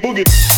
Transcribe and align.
boogie, 0.00 0.24
boogie. 0.24 0.51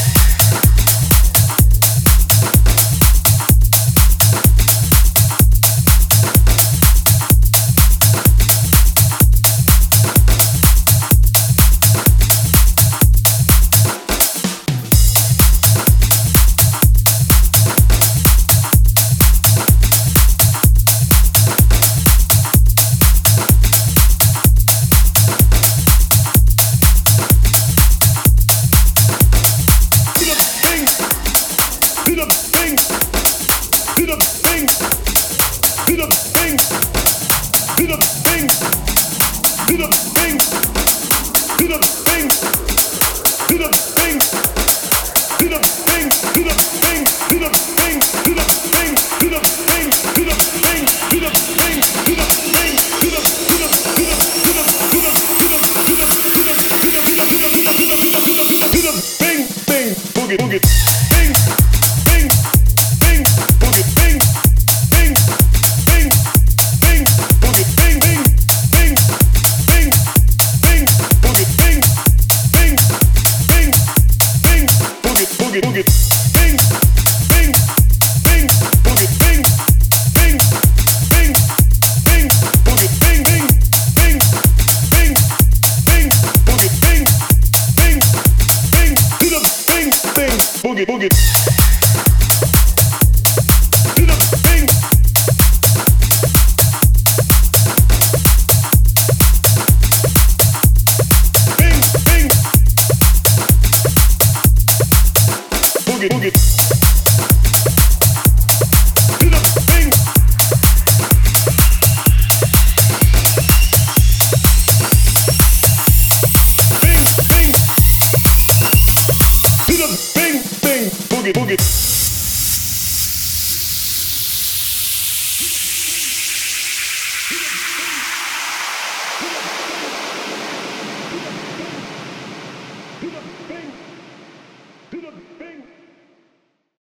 it, 106.05 106.13
boogie. 106.13 106.54